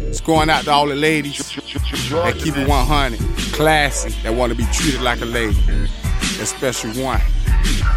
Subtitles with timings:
[0.00, 3.18] It's going out to all the ladies that keep it 100,
[3.54, 5.58] classy, that want to be treated like a lady.
[6.40, 7.20] Especially one.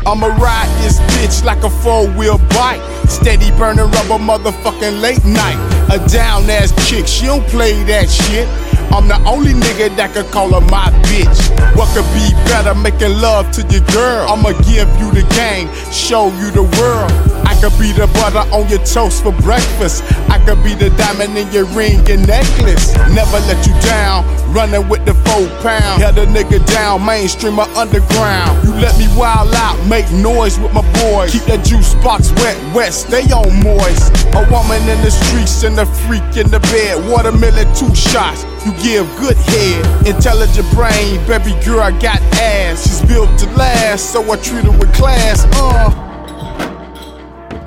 [0.06, 2.82] I'ma ride this bitch like a four-wheel bike.
[3.10, 5.60] Steady burning rubber motherfucking late night.
[5.92, 8.48] A down ass chick, she don't play that shit.
[8.92, 11.38] I'm the only nigga that could call her my bitch.
[11.76, 14.26] What could be better making love to your girl?
[14.30, 17.12] I'ma give you the game, show you the world.
[17.46, 20.04] I could be the butter on your toast for breakfast.
[20.50, 22.98] Could be the diamond in your ring and necklace.
[23.14, 26.02] Never let you down, running with the four pound.
[26.02, 28.58] Held a nigga down, mainstream or underground.
[28.66, 31.34] You let me wild out, make noise with my boys.
[31.34, 34.10] Keep that juice box wet, wet, stay on moist.
[34.34, 36.98] A woman in the streets and a freak in the bed.
[37.08, 38.42] Watermelon, two shots.
[38.66, 42.90] You give good head, intelligent brain, baby girl, I got ass.
[42.90, 45.46] She's built to last, so I treat her with class.
[45.54, 45.94] Uh.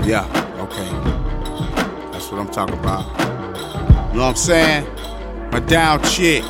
[0.03, 0.27] Yeah,
[0.59, 1.22] okay.
[2.33, 3.05] What I'm talking about.
[4.13, 4.87] You know what I'm saying?
[5.51, 6.43] My down chick.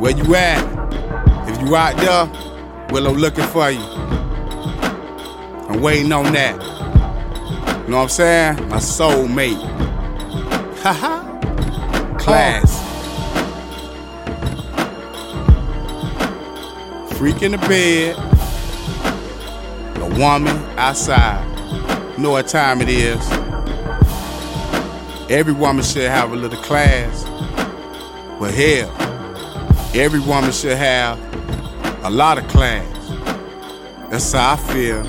[0.00, 0.58] Where you at?
[1.46, 2.26] If you out there,
[2.88, 3.78] Wilo looking for you.
[5.68, 6.54] I'm waiting on that.
[7.82, 8.68] You know what I'm saying?
[8.70, 9.60] My soulmate.
[10.78, 12.16] Haha.
[12.16, 12.80] Class.
[17.18, 18.16] Freak in the bed.
[19.96, 21.46] A woman outside.
[22.18, 23.49] Know what time it is.
[25.30, 27.22] Every woman should have a little class.
[28.40, 28.90] But hell,
[29.94, 31.20] every woman should have
[32.04, 32.84] a lot of class.
[34.10, 35.04] That's how I feel.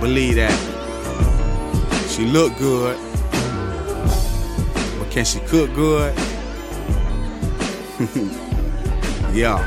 [0.00, 0.58] Believe that.
[2.10, 2.98] She look good.
[4.98, 6.12] But can she cook good?
[9.32, 9.62] yeah.